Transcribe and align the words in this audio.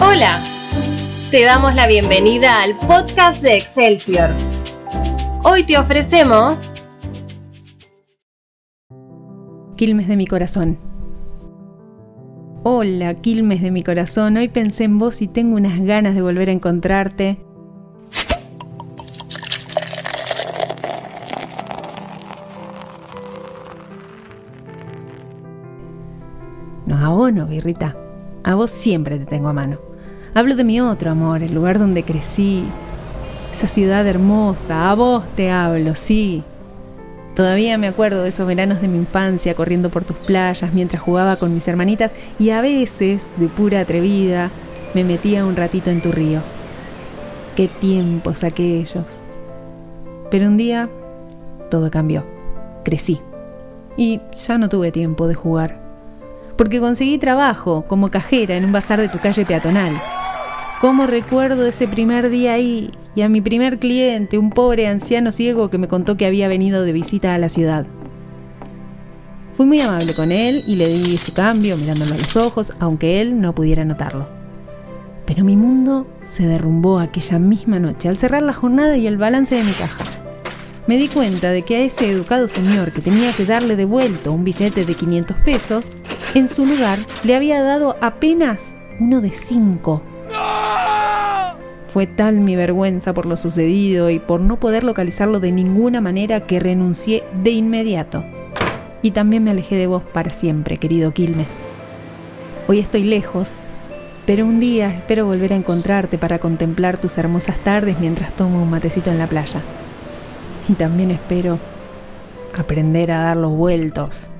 Hola, 0.00 0.40
te 1.32 1.42
damos 1.42 1.74
la 1.74 1.88
bienvenida 1.88 2.62
al 2.62 2.78
podcast 2.78 3.42
de 3.42 3.56
Excelsior. 3.56 4.30
Hoy 5.42 5.64
te 5.64 5.76
ofrecemos... 5.76 6.84
Quilmes 9.74 10.06
de 10.06 10.16
mi 10.16 10.28
corazón. 10.28 10.78
Hola, 12.62 13.14
Quilmes 13.14 13.60
de 13.60 13.72
mi 13.72 13.82
corazón. 13.82 14.36
Hoy 14.36 14.46
pensé 14.46 14.84
en 14.84 15.00
vos 15.00 15.20
y 15.20 15.26
tengo 15.26 15.56
unas 15.56 15.80
ganas 15.80 16.14
de 16.14 16.22
volver 16.22 16.48
a 16.48 16.52
encontrarte. 16.52 17.38
No, 26.86 27.04
a 27.04 27.08
vos 27.08 27.32
no, 27.32 27.46
birrita. 27.46 27.96
A 28.44 28.54
vos 28.54 28.70
siempre 28.70 29.18
te 29.18 29.26
tengo 29.26 29.48
a 29.48 29.52
mano. 29.52 29.87
Hablo 30.34 30.56
de 30.56 30.64
mi 30.64 30.80
otro 30.80 31.10
amor, 31.10 31.42
el 31.42 31.54
lugar 31.54 31.78
donde 31.78 32.02
crecí. 32.02 32.64
Esa 33.52 33.66
ciudad 33.66 34.06
hermosa, 34.06 34.90
a 34.90 34.94
vos 34.94 35.24
te 35.34 35.50
hablo, 35.50 35.94
sí. 35.94 36.42
Todavía 37.34 37.78
me 37.78 37.86
acuerdo 37.86 38.22
de 38.22 38.28
esos 38.28 38.46
veranos 38.46 38.80
de 38.80 38.88
mi 38.88 38.98
infancia 38.98 39.54
corriendo 39.54 39.90
por 39.90 40.04
tus 40.04 40.16
playas 40.16 40.74
mientras 40.74 41.00
jugaba 41.00 41.36
con 41.36 41.54
mis 41.54 41.66
hermanitas 41.68 42.12
y 42.38 42.50
a 42.50 42.60
veces, 42.60 43.22
de 43.36 43.48
pura 43.48 43.80
atrevida, 43.80 44.50
me 44.94 45.04
metía 45.04 45.44
un 45.44 45.56
ratito 45.56 45.90
en 45.90 46.02
tu 46.02 46.12
río. 46.12 46.40
Qué 47.56 47.68
tiempos 47.68 48.44
aquellos. 48.44 49.20
Pero 50.30 50.46
un 50.46 50.56
día 50.56 50.88
todo 51.70 51.90
cambió. 51.90 52.24
Crecí. 52.84 53.20
Y 53.96 54.20
ya 54.34 54.58
no 54.58 54.68
tuve 54.68 54.92
tiempo 54.92 55.26
de 55.26 55.34
jugar. 55.34 55.80
Porque 56.56 56.80
conseguí 56.80 57.18
trabajo 57.18 57.84
como 57.86 58.10
cajera 58.10 58.56
en 58.56 58.64
un 58.64 58.72
bazar 58.72 59.00
de 59.00 59.08
tu 59.08 59.18
calle 59.18 59.44
peatonal. 59.44 60.00
¿Cómo 60.80 61.08
recuerdo 61.08 61.66
ese 61.66 61.88
primer 61.88 62.30
día 62.30 62.52
ahí 62.52 62.92
y 63.16 63.22
a 63.22 63.28
mi 63.28 63.40
primer 63.40 63.80
cliente, 63.80 64.38
un 64.38 64.50
pobre 64.50 64.86
anciano 64.86 65.32
ciego 65.32 65.70
que 65.70 65.78
me 65.78 65.88
contó 65.88 66.16
que 66.16 66.24
había 66.24 66.46
venido 66.46 66.84
de 66.84 66.92
visita 66.92 67.34
a 67.34 67.38
la 67.38 67.48
ciudad? 67.48 67.84
Fui 69.52 69.66
muy 69.66 69.80
amable 69.80 70.14
con 70.14 70.30
él 70.30 70.62
y 70.68 70.76
le 70.76 70.86
di 70.86 71.18
su 71.18 71.32
cambio 71.32 71.76
mirándolo 71.76 72.14
a 72.14 72.18
los 72.18 72.36
ojos, 72.36 72.74
aunque 72.78 73.20
él 73.20 73.40
no 73.40 73.56
pudiera 73.56 73.84
notarlo. 73.84 74.28
Pero 75.26 75.42
mi 75.42 75.56
mundo 75.56 76.06
se 76.22 76.46
derrumbó 76.46 77.00
aquella 77.00 77.40
misma 77.40 77.80
noche 77.80 78.08
al 78.08 78.18
cerrar 78.18 78.44
la 78.44 78.52
jornada 78.52 78.96
y 78.96 79.08
el 79.08 79.18
balance 79.18 79.56
de 79.56 79.64
mi 79.64 79.72
caja. 79.72 80.04
Me 80.86 80.96
di 80.96 81.08
cuenta 81.08 81.50
de 81.50 81.62
que 81.62 81.74
a 81.74 81.80
ese 81.80 82.08
educado 82.08 82.46
señor 82.46 82.92
que 82.92 83.00
tenía 83.00 83.32
que 83.32 83.44
darle 83.46 83.74
de 83.74 83.84
vuelto 83.84 84.30
un 84.30 84.44
billete 84.44 84.84
de 84.84 84.94
500 84.94 85.36
pesos, 85.38 85.90
en 86.36 86.48
su 86.48 86.64
lugar 86.64 87.00
le 87.24 87.34
había 87.34 87.64
dado 87.64 87.96
apenas 88.00 88.76
uno 89.00 89.20
de 89.20 89.32
5 89.32 90.17
fue 91.88 92.06
tal 92.06 92.36
mi 92.36 92.54
vergüenza 92.54 93.14
por 93.14 93.26
lo 93.26 93.36
sucedido 93.36 94.10
y 94.10 94.18
por 94.18 94.40
no 94.40 94.60
poder 94.60 94.84
localizarlo 94.84 95.40
de 95.40 95.52
ninguna 95.52 96.00
manera 96.00 96.40
que 96.40 96.60
renuncié 96.60 97.24
de 97.42 97.50
inmediato. 97.50 98.24
Y 99.02 99.12
también 99.12 99.42
me 99.44 99.50
alejé 99.50 99.76
de 99.76 99.86
vos 99.86 100.02
para 100.02 100.30
siempre, 100.30 100.78
querido 100.78 101.12
Quilmes. 101.12 101.60
Hoy 102.66 102.78
estoy 102.78 103.04
lejos, 103.04 103.56
pero 104.26 104.44
un 104.44 104.60
día 104.60 104.94
espero 104.94 105.24
volver 105.24 105.54
a 105.54 105.56
encontrarte 105.56 106.18
para 106.18 106.38
contemplar 106.38 106.98
tus 106.98 107.16
hermosas 107.16 107.56
tardes 107.58 107.98
mientras 107.98 108.36
tomo 108.36 108.62
un 108.62 108.70
matecito 108.70 109.10
en 109.10 109.18
la 109.18 109.26
playa. 109.26 109.62
Y 110.68 110.74
también 110.74 111.10
espero 111.10 111.58
aprender 112.54 113.10
a 113.10 113.18
dar 113.18 113.36
los 113.38 113.52
vueltos 113.52 114.30